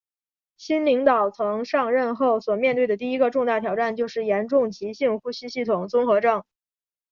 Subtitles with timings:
[0.57, 6.43] 新领导层上任后所面对的第一个重大挑战就是严重急性呼吸系统综合症。